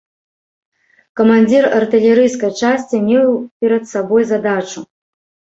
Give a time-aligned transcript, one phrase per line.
[1.19, 3.29] Камандзір артылерыйскай часці меў
[3.63, 4.79] перад сабой задачу.